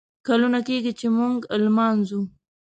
کلونه 0.27 0.59
کیږي، 0.67 0.91
چې 0.99 1.07
موږه 1.17 1.55
لمانځو 1.65 2.21